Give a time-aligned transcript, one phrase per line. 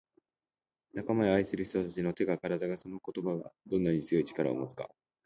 [0.95, 4.89] 「仲間や愛する人達の手が体がその言葉がどんなに強い力を持つか」